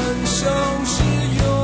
[0.00, 0.46] 分手
[0.86, 1.02] 是
[1.44, 1.59] 永。